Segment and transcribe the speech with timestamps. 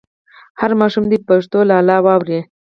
[0.61, 2.39] هر ماشوم دې په پښتو لالا واوري.